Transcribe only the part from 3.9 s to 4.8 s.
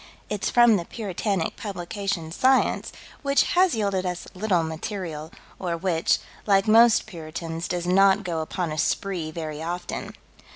us little